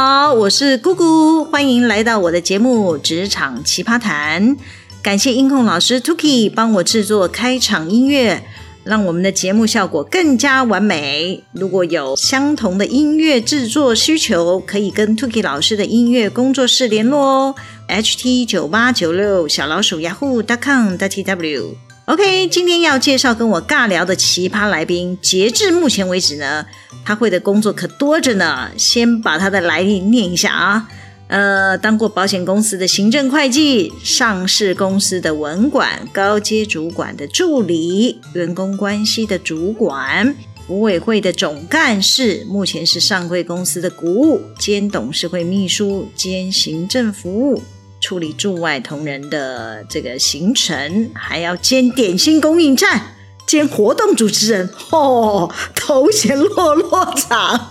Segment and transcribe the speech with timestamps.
[0.00, 4.56] 好，我是姑姑，欢迎来到我的节目《职场奇葩谈》。
[5.02, 8.44] 感谢音控老师 Tuki 帮我制作开场音乐，
[8.84, 11.42] 让我们的节目效果更加完美。
[11.50, 17.56] 如果有相同的音乐制作需求，可以跟 Tuki 老师的音乐工作室联络哦。
[17.88, 26.64] ht 九八九六小老鼠 yahoo.com.tw OK，今天要介绍跟我尬聊的奇葩来宾，截至目前为止呢，
[27.04, 28.70] 他会的工作可多着呢。
[28.78, 30.88] 先把他的来历念一下啊，
[31.26, 40.34] 呃，当过保险公司的行政会计，上市公司的文管，高阶主管的助理，员工关系的主管，
[40.66, 47.62] 福委会的总干事，目前是上柜公司的股务兼董事会秘书兼行政服务。
[48.08, 53.14] 处理驻外同仁的这个行程，还要兼点心供应站，
[53.46, 57.68] 兼活动主持人，哦，头衔落落场。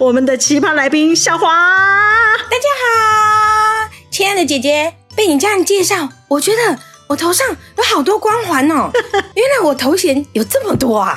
[0.00, 6.80] 我们的奇葩来宾小华，大家好，亲爱的姐姐，被你这样介绍，我觉得。
[7.12, 7.46] 我头上
[7.76, 8.90] 有好多光环哦，
[9.36, 11.14] 原来我头衔有这么多啊！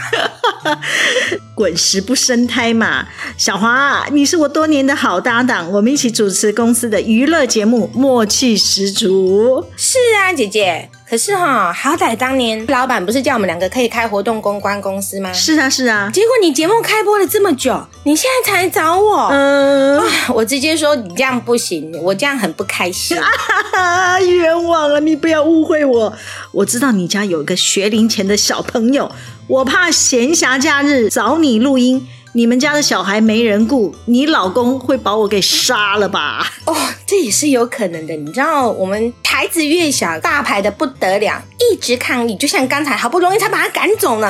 [1.55, 3.07] 滚石不生胎嘛，
[3.37, 9.65] 小华，你是我多年的好搭档，我们一起主持公司的娱乐节目，默契十足。
[9.77, 10.89] 是啊，姐姐。
[11.15, 15.31] 可是哈，好歹当年老板不是叫我们两个可以开活动公关公司吗？
[15.31, 16.11] 是啊，是啊。
[16.13, 19.29] 结果你节目开播了这么久，你现在才来找我。
[19.31, 23.17] 嗯，我直接说你这样不行，我这样很不开心。
[23.71, 26.13] 啊，冤枉啊，你不要误会我。
[26.51, 29.09] 我知道你家有一个学龄前的小朋友，
[29.47, 32.05] 我怕闲暇假日找你录音。
[32.35, 36.45] 你们家的小孩没人顾，你老公会把我给杀了吧？
[36.65, 36.75] 哦，
[37.07, 38.13] 这也是有可能的。
[38.13, 41.41] 你知道，我们台子越小，大牌的不得了，
[41.71, 42.35] 一直抗议。
[42.35, 44.29] 就像刚才，好不容易才把他赶走呢。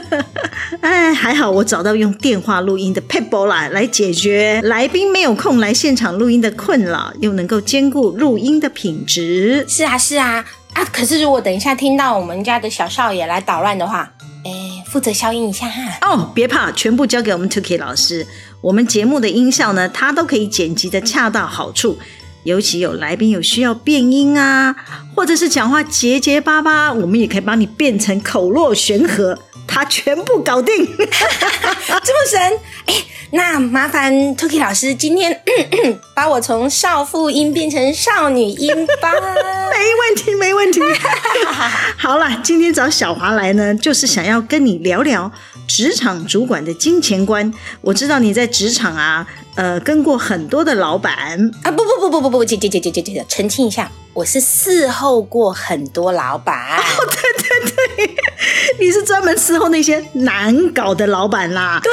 [0.80, 9.66] 哎，还好我找到用电话录音的撇步啦，来解决来宾没有空来现场录音的困扰，又能够兼顾录音的品质。
[9.68, 10.82] 是啊，是啊，啊！
[10.90, 14.10] 可是如果等一下听到我们家的小少爷来捣乱的话，
[14.46, 15.82] 哎，负责消音一下哈。
[16.02, 18.26] 哦，别怕，全部交给我们 Tuki 老师。
[18.60, 21.98] 我们节目的音效呢，他都可以剪辑的恰到好处。
[22.44, 24.74] 尤其有来宾有需要变音啊，
[25.14, 29.38] 或者是讲话结结巴巴，我们也可以帮你变成口若悬河。
[29.68, 32.40] 他全部搞定， 这么神！
[32.86, 32.94] 哎，
[33.32, 35.40] 那麻烦 Tuki 老师今天
[36.16, 39.12] 把我从少妇音变成少女音吧。
[39.70, 40.80] 没问题，没问题。
[41.98, 45.30] 好了，今天找小华来呢，就是想要跟你聊聊
[45.66, 47.52] 职场主管的金钱观。
[47.82, 49.26] 我知道你在职场啊，
[49.58, 56.78] 呃，跟过很多的老板啊，不不不不不不，姐姐姐姐姐姐，澄清一下，我是伺候过很多老板。
[56.78, 58.16] 哦， 对对对。
[58.78, 61.80] 你是专门伺候那些难搞的老板啦。
[61.82, 61.92] 对，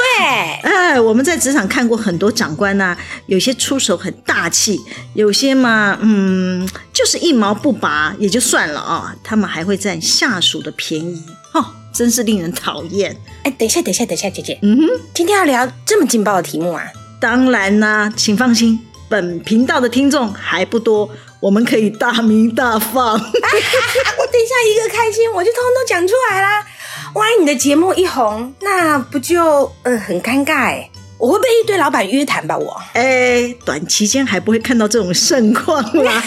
[0.62, 4.80] 哎，我们在职场看过很多长官呐、啊，有些出手很大气，
[5.14, 11.20] 有些嘛，嗯，就是一毛不拔也就算了啊、哦，他们还会占下属的便宜，
[11.52, 13.16] 哦，真是令人讨厌。
[13.42, 16.84] 哎，等一下，等一下，等一下，姐姐，嗯哼，今天要聊这么劲爆的题目啊？
[17.20, 18.78] 当然啦，请放心，
[19.08, 21.08] 本频道的听众还不多。
[21.40, 26.66] 我们可以大鸣大放，啊、 我等一下一个开心，我就通通讲出来啦。
[27.14, 30.84] 万一你的节目一红，那不就呃很尴尬？
[31.18, 32.56] 我会被一堆老板约谈吧？
[32.56, 36.22] 我哎，短期间还不会看到这种盛况啦。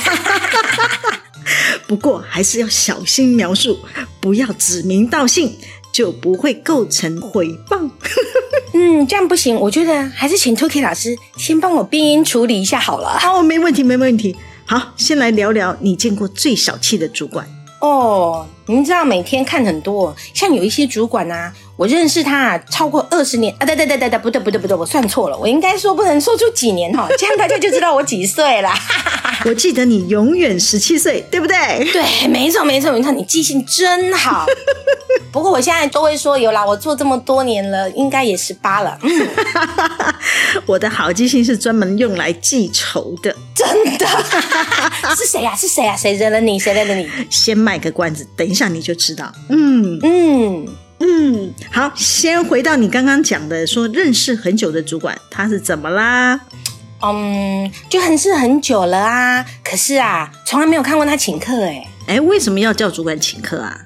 [1.88, 3.79] 不过还是要小心描述，
[4.21, 5.57] 不要指名道姓，
[5.91, 7.89] 就不会构成诽谤。
[8.81, 13.19] 嗯，这样不行，我觉得还是请 Tuki 老师先帮我变音处理一下好了。
[13.19, 14.38] 好，没问题，没问题。
[14.66, 17.45] 好，先来聊聊你见过最小气的主管
[17.81, 18.47] 哦。
[18.68, 23.66] 您知道每天看很多，像有一些主管啊，我认识他啊，超过二十年啊。
[23.66, 28.72] 对对对对对，不对不对不对，我算错了，我应该说不能说出几年哈，这样大家就知道我几岁了。
[29.44, 31.56] 我记得你永远十七岁，对不对？
[31.91, 34.45] 对，没错没错没错，你记性真好。
[35.31, 38.98] 不过我现在都会说有啦，我做这么多年了，应该也十八了。
[39.04, 39.28] 嗯，
[40.66, 44.08] 我的好记性是专门用来记仇的，真的。
[45.16, 45.56] 是谁呀？
[45.56, 45.96] 是谁呀？
[45.96, 46.58] 谁惹了你？
[46.58, 47.08] 谁惹了你？
[47.30, 49.31] 先卖个关子，等一下你就知道。
[49.50, 50.68] 嗯嗯
[51.00, 56.40] 嗯，好，先回到你刚刚讲的，说认识很久的主管，他是怎么啦？
[57.02, 61.88] 嗯，就认识很久了啊，可是啊，从来没有看过他请客哎。
[62.08, 63.86] 哎，为什么要叫主管请客啊？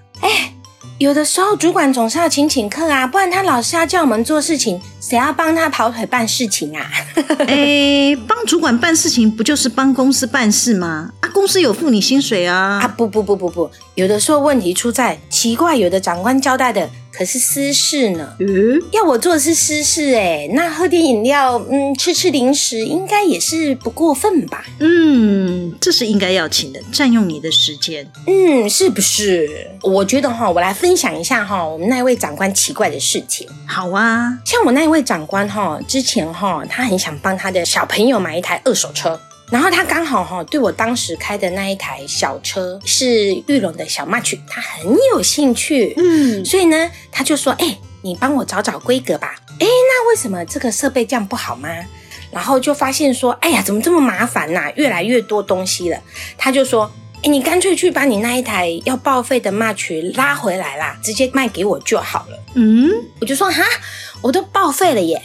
[0.94, 6.90] 哎，有的时候主管总是要请请客啊，不然他老是要叫我们做事情，谁要帮他跑腿办事情啊？
[7.48, 11.12] 哎，帮主管办事情不就是帮公司办事吗？
[11.22, 12.80] 啊，公司有付你薪水啊。
[12.82, 18.34] 啊，不不不不不，有的时候问题出在奇怪，有的长官交代的可是私事呢？
[18.40, 24.66] 嗯，要我做的是私事哎，那喝点饮料，嗯，吃吃零食，应该也是不过分吧？
[24.80, 28.12] 嗯，这是应该要请的，占用你的时间。
[28.26, 29.48] 嗯，是不是？
[29.84, 33.48] 我觉得哈，我来分享一下哈，我们那一位长官奇怪的事情。
[33.68, 39.20] 好啊，像我那一位长官哈，之前哈，他很想帮他的小朋友买一台二手车。
[39.52, 51.70] 然后他刚好哈，对我当时开的那一台小车是裕隆的小 March，他很有兴趣，嗯，所以呢，他就说：“哎，你帮我找找规格吧。”哎，那为什么这个设备这样不好吗？
[52.32, 54.72] 然后就发现说：“哎呀，怎么这么麻烦呐？
[54.76, 56.02] 越来越多东西了。”
[56.36, 56.92] 他就说
[57.22, 62.90] ：“哎，你干脆去把你那一台要报废的 March 拉回来啦，直接卖给我就好了。”嗯，
[63.22, 63.64] 我就说：“哈，
[64.22, 65.22] 我都报废了耶。”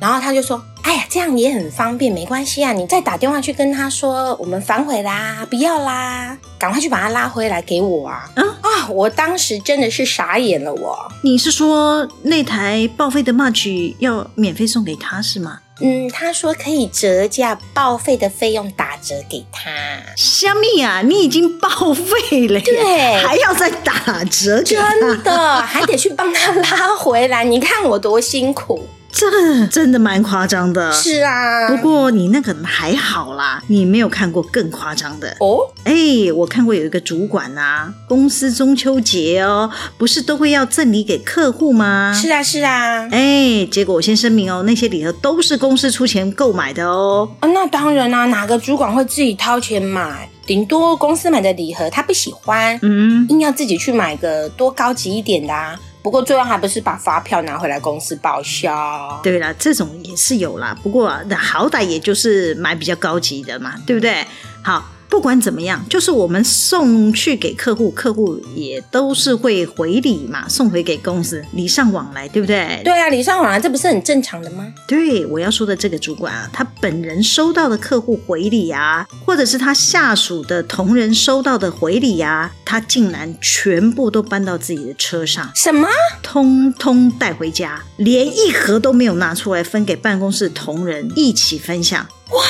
[0.00, 0.62] 然后他就说。
[0.82, 8.28] 哎呀，这样也很方便，没关系啊，你再打电话去跟他说，我们反悔啦，不要啦，赶快去把他拉回来给我啊！
[8.34, 8.88] 啊啊！
[8.88, 15.60] 我当时真的是傻眼了我，我你是说那台报废的 March 要免费送给他是吗？
[15.80, 19.70] 嗯，他说可以折价报废的费用打折给他。
[20.16, 28.86] 虾米啊，你已经报废了，对，还要再打折，真的还得去帮他拉回来，你看我多辛苦。
[29.12, 31.68] 这真的蛮夸张的，是啊。
[31.68, 35.70] 不过你那个还好啦，你没有看过更夸张的哦。
[35.84, 42.12] 哎，我看过有一个主管啊，公司中秋节哦，不是都会要赠礼给客户吗？
[42.18, 43.06] 是啊，是啊。
[43.10, 47.28] 哎，结果我先声明哦，那些礼盒都是公司出钱购买的哦。
[47.40, 50.28] 哦，那当然啊，哪个主管会自己掏钱买？
[50.44, 55.78] 顶多公司买的礼盒他不喜欢，嗯，硬要自己去买个多高级一点的啊。
[56.02, 59.20] 不过最后还不是把发票拿回来公司报销？
[59.22, 60.76] 对了，这种也是有啦。
[60.82, 64.26] 不过那好歹也就是买比较高级的嘛，对不对？
[64.62, 64.84] 好。
[65.12, 72.80] 不管怎么样，就是我们送去给客户，客户也都是会回礼嘛，送回给公司，礼尚往来，对不对？
[72.82, 74.72] 对啊，礼尚往来，这不是很正常的吗？
[74.88, 85.86] 对，我要说的这个主管啊，他本人收到的客户回礼啊，或者是他下属的同仁收到的回礼啊，他竟然全部都搬到自己的车上，什么？
[86.22, 92.06] 通通带回家，连一盒都没有拿出来分给办公室同仁一起分享。
[92.30, 92.42] 哇！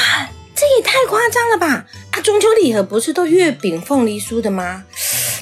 [0.55, 1.85] 这也太夸张了吧！
[2.23, 4.85] 啊，中秋礼盒不是都月饼、凤梨酥的吗？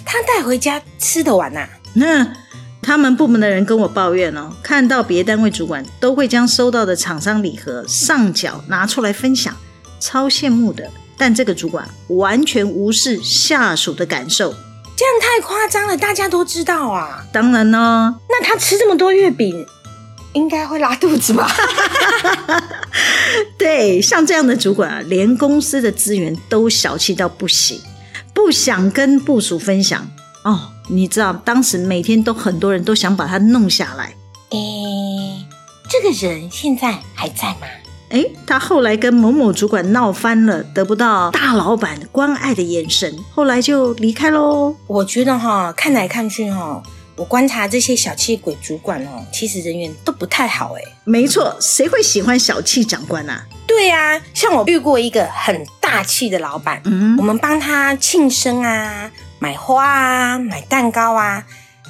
[0.06, 1.68] 他带回家吃得完呐、啊？
[1.92, 2.26] 那
[2.80, 9.54] 他们部门的人跟我抱怨哦，看到别单位主管都会将收到的厂商礼盒上缴拿出来分享，
[10.00, 10.90] 超羡慕的。
[11.18, 14.54] 但这个主管完全无视下属的感受，
[14.96, 17.26] 这样太夸张了，大家都知道啊。
[17.30, 19.66] 当然呢，那他吃这么多月饼，
[20.32, 21.50] 应该会拉肚子吧？
[23.58, 27.80] 对，像这样的主管啊，连公司的资源都小气到不行，
[28.34, 30.08] 不想跟部署分享
[30.44, 30.70] 哦。
[30.88, 34.14] 你知道，当时每天都很多人都想把他弄下来。
[34.50, 35.46] 诶，
[35.88, 37.66] 这个人现在还在吗？
[38.08, 44.74] 诶，他后来跟某某主管闹翻了，得不到大老板关爱的眼神，后来就离开喽。
[44.88, 46.82] 我觉得哈，看来看去哈。
[47.20, 50.82] 我观察这些小气鬼主管哦，其实人缘都不太好哎。
[51.04, 53.44] 没错，谁会喜欢小气长官啊？
[53.66, 61.44] 对呀、啊，像我遇过一个很大气的老板，嗯，我们帮他庆生啊，买花啊，买蛋糕啊，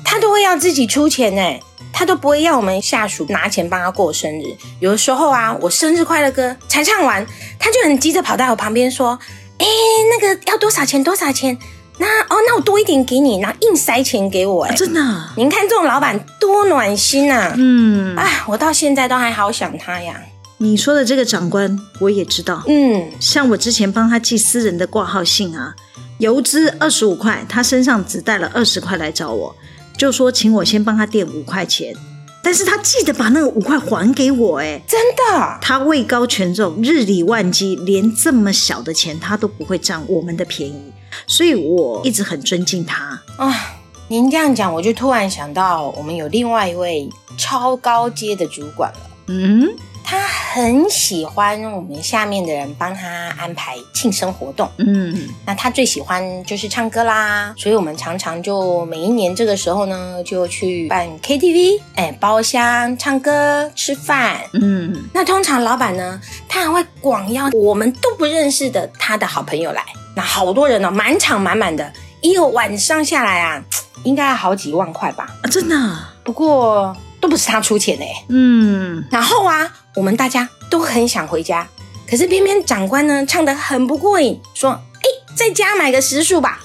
[0.05, 1.61] 他都会要自己出钱哎，
[1.93, 4.43] 他都不会要我们下属拿钱帮他过生日。
[4.81, 7.25] 有的时候啊，我生日快乐歌才唱完，
[7.57, 9.17] 他就很急着跑到我旁边说
[9.59, 9.67] ：“哎，
[10.11, 11.05] 那个要多少钱？
[11.05, 11.57] 多少钱？”
[12.01, 15.35] 那哦，那我多一点给你，然后硬塞钱给我，哎、啊，真的、啊？
[15.37, 17.55] 您看这种老板多暖心呐、啊！
[17.59, 20.19] 嗯，哎，我到现在都还好想他呀。
[20.57, 22.63] 你说的这个长官，我也知道。
[22.69, 25.75] 嗯，像我之前帮他寄私人的挂号信啊，
[26.17, 29.55] 邮资二十五块，他身上只带了二十块来找我，
[29.99, 31.95] 就说请我先帮他垫五块钱，
[32.43, 35.59] 但是他记得把那个五块还给我，哎，真的？
[35.61, 40.93] 他位高权重，日理万机，连这么小的钱他都不会占我们的便宜。
[41.27, 43.77] 所以我一直很尊敬他啊！
[44.09, 49.11] 您这样讲，我就突然想到，我们有另外一位超高阶的主管了。
[49.29, 49.69] 嗯，
[50.03, 50.19] 他
[50.53, 54.69] 很喜欢我们下面的人帮他安排庆生活动。
[54.79, 64.41] 嗯，那他最喜欢就是唱歌啦，所以我们常常就每一年这个时候呢，就去办 KTV，哎，包厢唱歌吃饭。
[64.55, 69.85] 嗯，那通常老板呢，他还会广邀我们都不认识的他的好朋友来。
[70.17, 71.93] 那好多人哦，满场满满的，
[72.23, 73.63] 一个晚上下来啊，
[74.03, 75.33] 应该要好几万块吧？
[75.43, 75.97] 啊，真的？
[76.25, 78.25] 不过都不是他出钱哎。
[78.29, 79.05] 嗯。
[79.11, 81.69] 然后啊，我们大家都很想回家，
[82.09, 86.61] 可是偏偏长官呢唱得很不过瘾，说：“哎，在家买个食宿吧。”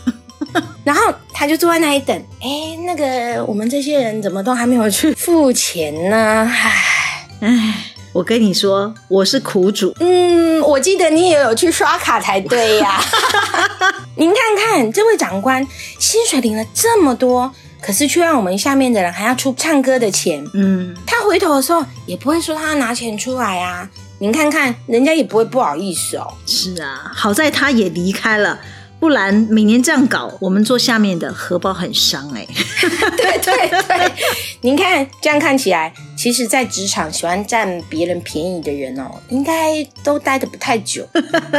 [0.85, 2.15] 然后他就坐在那里等。
[2.39, 6.50] 哎，那个我们这些人怎么都还没有去付钱呢？
[6.50, 7.74] 唉，唉，
[8.13, 9.93] 我跟你说，我是苦主。
[10.00, 13.01] 嗯，我记得你也有去刷卡才对呀。
[14.15, 15.65] 您看看这位长官，
[16.00, 17.51] 薪水领了这么多。
[17.86, 23.88] 可是却让我们下面的人还要出唱歌的钱，嗯，他回头的时候也不会说他要拿钱出来啊。
[24.18, 26.34] 您看看，人家也不会不好意思哦。
[26.48, 28.60] 是啊，好在他也离开了，
[29.00, 32.48] 不然每年这样搞，我们做下面的荷包很伤哎。
[32.82, 34.12] 对 对对，
[34.62, 41.08] 您看这样看起来，其实，在职场喜欢占别人便宜的人哦，应该都待的不太久，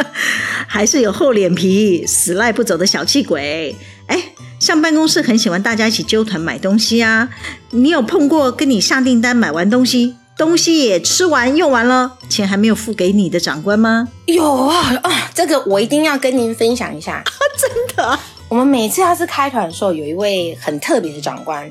[0.66, 4.22] 还是有厚脸皮、死赖不走的小气鬼哎。
[4.58, 7.28] 像办公室很喜欢大家一起揪团买东西啊，
[7.72, 14.08] 你有碰过跟你下订单买完东西，东西也吃完用完了，钱还没有付给你的长官吗？
[14.24, 17.24] 有啊啊，这个我一定要跟您分享一下 啊，
[17.58, 18.18] 真的。
[18.48, 21.68] 我们每次要是开团的时候，有一位很特别的长官，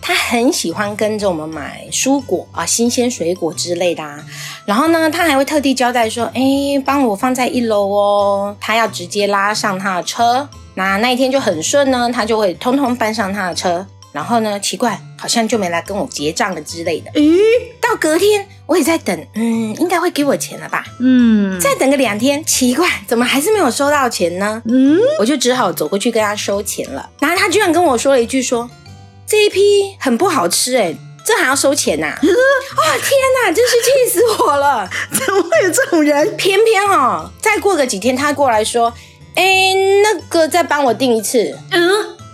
[0.00, 4.24] 他很喜欢跟着我们买蔬果啊、新鲜水果之类的啊，
[4.64, 6.40] 然后呢，他还会特地交代说，哎，
[6.86, 10.48] 帮我放在一楼哦，他要直接拉上他的车。
[10.78, 17.10] 那那一天就很顺呢，他就会通通搬上他的车，然后呢，奇怪，好像就没来跟我结账了之类的。
[17.20, 17.36] 咦，
[17.80, 20.84] 到隔天我也在等，嗯，应该会给我钱了吧？
[21.00, 24.62] 嗯，再等个两天，奇怪，怎么还是没有收到钱呢？
[24.66, 27.10] 嗯，我就只好走过去跟他收钱了。
[27.18, 28.70] 然后他居然跟我说了一句说，说
[29.26, 30.94] 这一批很不好吃，哎，
[31.24, 32.14] 这还要收钱呐、啊？
[32.22, 33.10] 哇、哦，天
[33.44, 34.88] 哪，真是气死我了！
[35.10, 36.36] 怎么会有这种人？
[36.36, 38.94] 偏偏哦，再过个几天，他过来说。
[39.38, 41.56] 哎，那个再帮我订一次。
[41.70, 41.80] 嗯，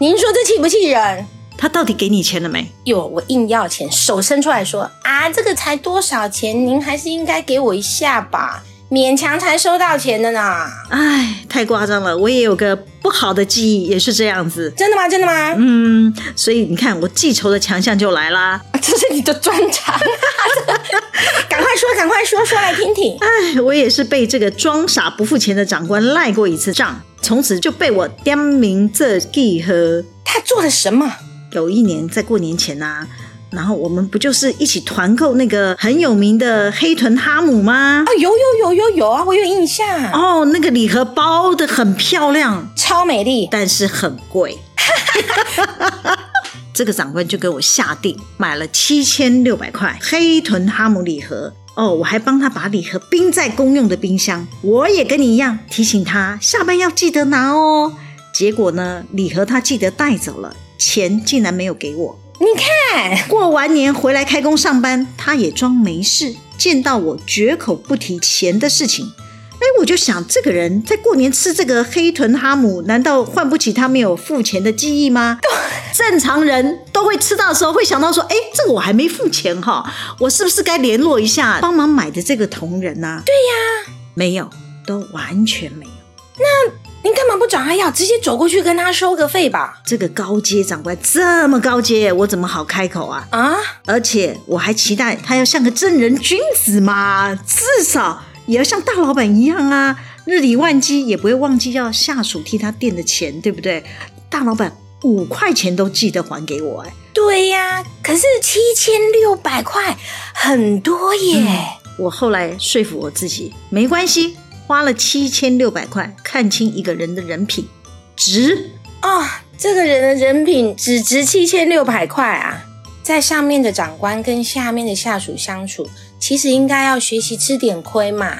[0.00, 1.26] 您说这气不气人？
[1.58, 2.66] 他到底给你钱了没？
[2.84, 6.66] 哟，我硬要钱，手伸出来说啊，这个才多少钱？
[6.66, 10.40] 您还是应该给我一下吧，勉强才收到钱的呢。
[10.88, 14.72] 哎，太夸张了，我也有个不好的记忆，也是这样子。
[14.76, 15.08] 真的吗？
[15.08, 15.52] 真的吗？
[15.58, 18.50] 嗯，所以你看，我记仇的强项就来啦。
[18.50, 19.98] 啊， 这是你的专长。
[21.50, 23.18] 赶快说，赶快说，说来听听。
[23.18, 30.04] 哎，我也是被这个装傻不付钱的长官赖过一次账，从此就被我点名这记和。
[30.24, 31.12] 他做了什么？
[31.50, 33.08] 有一年在过年前啊，
[33.54, 38.04] 然后我们不就是一起团购那个很有名的黑豚哈姆吗？
[38.06, 39.86] 啊，有有有有有啊，我有印象。
[40.12, 44.58] 哦，那个礼盒包的很漂亮，超美丽，但是很贵。
[46.74, 54.46] 这个长官就给我下定买了七千六百块黑豚哈姆礼盒哦，我还帮他把礼盒冰在公用的冰箱。
[54.60, 57.92] 我也跟你一样提醒他下班要记得拿哦。
[58.34, 62.18] 结果呢，礼盒他记得带走了，钱竟然没有给我。
[62.40, 69.12] 你看，过完年回来开工上班，他也装没事，见到我绝口不提钱的事情。
[69.54, 75.38] 哎，我就想，这个人在过年吃这个黑豚哈姆，难道换不起他没有付钱的记忆吗？
[75.94, 79.88] 正常人都会吃到的时候，会想到说，哎，这个我还没付钱哈，
[80.18, 83.22] 我是不是该联络一下帮忙买的这个同仁呢？
[83.24, 84.50] 对呀，没有，
[84.84, 85.92] 都完全没有。
[86.36, 89.78] 那您干嘛不找他要，直接走过去跟他收个费吧？
[89.84, 93.28] 这个高阶长官这么高阶，我怎么好开口啊？
[93.30, 93.54] 啊！
[93.84, 98.22] 而且我还期待他要像个正人君子嘛，至少。
[98.46, 103.84] 也要像大老板一样啊，日理万机也不会忘记要下属替他垫的钱，对不对？
[104.30, 107.84] 大老板五块钱都记得还给我，哎，对呀。
[108.02, 109.98] 可是七千六百块
[110.32, 111.36] 很多耶。
[111.38, 111.56] 嗯，
[111.98, 117.68] 我后来说服我自己，没关系，花了七千六百块，看清一个人的人品，
[118.16, 118.70] 值
[119.02, 119.24] 哦。
[119.56, 122.66] 这个人的人品只值七千六百块啊！
[123.04, 125.88] 在上面的长官跟下面的下属相处。
[126.18, 128.36] 其实应该要学习吃点亏嘛，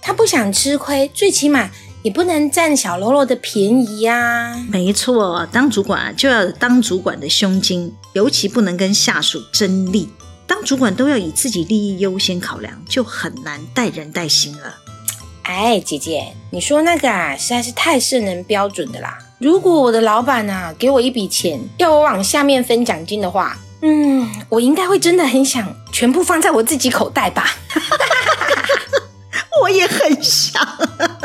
[0.00, 1.70] 他不想吃亏，最起码
[2.02, 4.66] 也不能占小喽啰的便宜呀、啊。
[4.70, 10.08] 没错，当主管就要当主管的胸襟，尤其不能跟下属争利。
[10.46, 14.74] 当主管都要以自己利益优先考量，就很难带人带心了。
[15.48, 19.16] 哎，姐姐，你说那个啊，实在是太圣人标准的啦。
[19.38, 23.56] 如果我的老板啊给我一笔钱，要我往下面分奖金的话。
[23.80, 27.48] 嗯，我应该会真的很想全部放在我自己口袋吧。
[29.62, 30.60] 我也很想。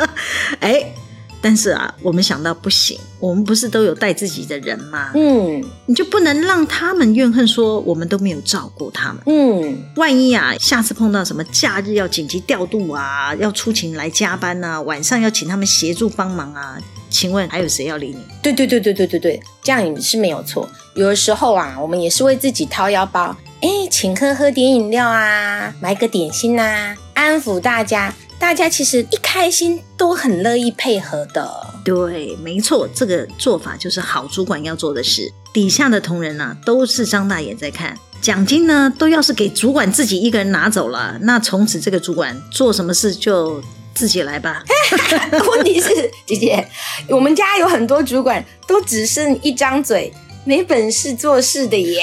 [0.60, 0.94] 哎，
[1.42, 5.10] 但是啊，我们想到不行，我们不是都有带自己的人吗？
[5.14, 9.20] 嗯，你就不能让他们怨恨说我们都没有照顾他们。
[9.26, 16.78] 嗯，万一啊，下次碰到什么假日要紧急调度啊，要出勤来加班啊，晚上要请他们协助帮忙啊。
[17.10, 18.16] 请问还有谁要理你？
[18.42, 20.66] 对对对对对对对，这样也是没有错。
[20.94, 28.14] 有的时候啊，我们也是为自己掏腰包，哎，请客喝点饮料啊，买个点心呐、啊，安抚大家。
[28.42, 31.48] 大家其实一开心都很乐意配合的。
[31.84, 35.32] 对，没错，这个做法就是好主管要做的事。
[35.52, 43.62] 底下的同仁啊，都是张大眼在看，奖金呢，都要是给主管自己一个人拿走了，那从此这个主管做什么事就
[43.94, 44.64] 自己来吧。
[45.54, 46.68] 问题是，姐姐，
[47.08, 50.12] 我们家有很多主管都只剩一张嘴。
[50.44, 52.00] 没本事做事的耶！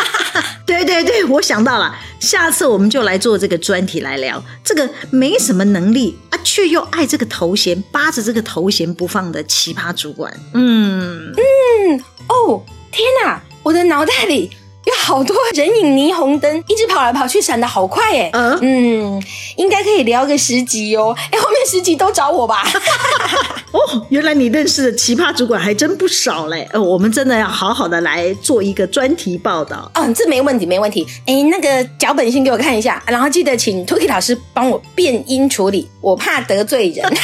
[0.66, 10.32] 对对对，我想到了，下次我们就来做这个专题来聊这个没什么能力啊，却又爱这个头衔，扒着这个头衔不放的奇葩主管。
[10.54, 14.50] 嗯嗯，哦，天哪，我的脑袋里。
[14.84, 18.30] 有好多人影霓虹灯，一直跑来跑去，闪的好快哎！
[18.32, 19.22] 嗯嗯，
[19.56, 21.14] 应该可以聊个十集哦。
[21.30, 22.62] 哎，后面十集都找我吧。
[23.72, 26.66] 哦，原来你认识的奇葩主管还真不少嘞。
[26.72, 29.90] 呃，我们真的要好好的来做一个专题报道。
[29.94, 31.06] 嗯，这没问题，没问题。
[31.26, 37.06] 哎，那个脚本先给我看一下，然后记得请 Tokey 老师帮我变音处理，我怕得罪人。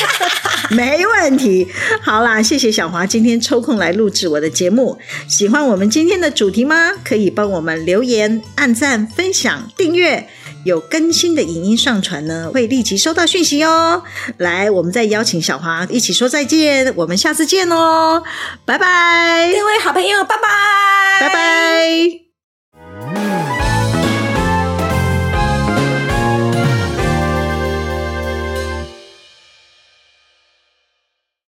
[0.70, 1.66] 没问题。
[2.02, 4.98] 好啦，谢谢小华今天抽空来录制我的节目。
[5.28, 6.92] 喜欢我们今天的主题吗？
[7.04, 7.56] 可以帮。
[7.56, 10.28] 我们留言、按赞、分享、订阅，
[10.64, 14.02] 有更新的影音上传呢，会立即收到讯息哦。
[14.36, 18.22] 来，我们再邀请小华一起说再见，我们下次见哦，
[18.66, 22.25] 拜拜，各位好朋友，拜拜，拜拜。